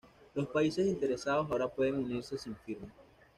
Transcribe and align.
Los 0.33 0.47
países 0.47 0.87
interesados 0.87 1.51
ahora 1.51 1.67
pueden 1.67 1.93
unirse 2.03 2.35
sin 2.35 2.55
firma. 2.55 2.91